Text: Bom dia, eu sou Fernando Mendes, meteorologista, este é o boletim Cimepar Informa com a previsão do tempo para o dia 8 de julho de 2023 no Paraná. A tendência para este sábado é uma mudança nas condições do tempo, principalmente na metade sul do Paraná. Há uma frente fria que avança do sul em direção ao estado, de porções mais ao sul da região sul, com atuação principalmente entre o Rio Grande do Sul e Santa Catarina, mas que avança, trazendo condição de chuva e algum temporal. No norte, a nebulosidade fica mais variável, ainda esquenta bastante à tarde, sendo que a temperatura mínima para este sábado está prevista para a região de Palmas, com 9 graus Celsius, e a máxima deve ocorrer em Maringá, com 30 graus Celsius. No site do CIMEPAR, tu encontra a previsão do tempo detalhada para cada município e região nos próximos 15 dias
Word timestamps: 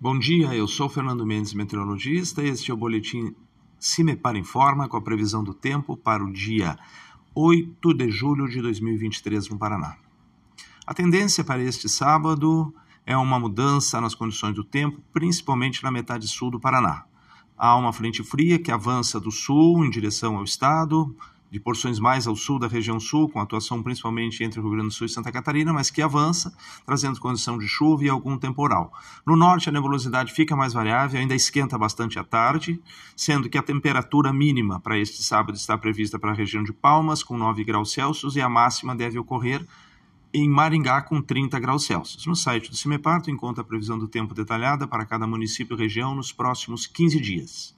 Bom 0.00 0.16
dia, 0.16 0.54
eu 0.54 0.68
sou 0.68 0.88
Fernando 0.88 1.26
Mendes, 1.26 1.52
meteorologista, 1.52 2.40
este 2.40 2.70
é 2.70 2.74
o 2.74 2.76
boletim 2.76 3.34
Cimepar 3.80 4.36
Informa 4.36 4.88
com 4.88 4.96
a 4.96 5.02
previsão 5.02 5.42
do 5.42 5.52
tempo 5.52 5.96
para 5.96 6.24
o 6.24 6.32
dia 6.32 6.78
8 7.34 7.94
de 7.94 8.08
julho 8.08 8.48
de 8.48 8.62
2023 8.62 9.48
no 9.48 9.58
Paraná. 9.58 9.96
A 10.86 10.94
tendência 10.94 11.42
para 11.42 11.60
este 11.64 11.88
sábado 11.88 12.72
é 13.04 13.16
uma 13.16 13.40
mudança 13.40 14.00
nas 14.00 14.14
condições 14.14 14.54
do 14.54 14.62
tempo, 14.62 15.02
principalmente 15.12 15.82
na 15.82 15.90
metade 15.90 16.28
sul 16.28 16.52
do 16.52 16.60
Paraná. 16.60 17.04
Há 17.56 17.74
uma 17.74 17.92
frente 17.92 18.22
fria 18.22 18.56
que 18.56 18.70
avança 18.70 19.18
do 19.18 19.32
sul 19.32 19.84
em 19.84 19.90
direção 19.90 20.36
ao 20.36 20.44
estado, 20.44 21.12
de 21.50 21.58
porções 21.58 21.98
mais 21.98 22.26
ao 22.26 22.36
sul 22.36 22.58
da 22.58 22.68
região 22.68 23.00
sul, 23.00 23.28
com 23.28 23.40
atuação 23.40 23.82
principalmente 23.82 24.44
entre 24.44 24.60
o 24.60 24.62
Rio 24.62 24.72
Grande 24.72 24.88
do 24.88 24.94
Sul 24.94 25.06
e 25.06 25.10
Santa 25.10 25.32
Catarina, 25.32 25.72
mas 25.72 25.90
que 25.90 26.02
avança, 26.02 26.54
trazendo 26.84 27.18
condição 27.18 27.58
de 27.58 27.66
chuva 27.66 28.04
e 28.04 28.08
algum 28.08 28.36
temporal. 28.36 28.92
No 29.26 29.36
norte, 29.36 29.68
a 29.68 29.72
nebulosidade 29.72 30.32
fica 30.32 30.54
mais 30.54 30.72
variável, 30.72 31.20
ainda 31.20 31.34
esquenta 31.34 31.78
bastante 31.78 32.18
à 32.18 32.24
tarde, 32.24 32.80
sendo 33.16 33.48
que 33.48 33.56
a 33.56 33.62
temperatura 33.62 34.32
mínima 34.32 34.78
para 34.80 34.98
este 34.98 35.22
sábado 35.22 35.56
está 35.56 35.76
prevista 35.78 36.18
para 36.18 36.32
a 36.32 36.34
região 36.34 36.62
de 36.62 36.72
Palmas, 36.72 37.22
com 37.22 37.36
9 37.36 37.64
graus 37.64 37.92
Celsius, 37.92 38.36
e 38.36 38.40
a 38.40 38.48
máxima 38.48 38.94
deve 38.94 39.18
ocorrer 39.18 39.66
em 40.32 40.46
Maringá, 40.46 41.00
com 41.00 41.22
30 41.22 41.58
graus 41.58 41.86
Celsius. 41.86 42.26
No 42.26 42.36
site 42.36 42.70
do 42.70 42.76
CIMEPAR, 42.76 43.22
tu 43.22 43.30
encontra 43.30 43.62
a 43.62 43.66
previsão 43.66 43.98
do 43.98 44.06
tempo 44.06 44.34
detalhada 44.34 44.86
para 44.86 45.06
cada 45.06 45.26
município 45.26 45.74
e 45.74 45.78
região 45.78 46.14
nos 46.14 46.30
próximos 46.30 46.86
15 46.86 47.18
dias 47.18 47.77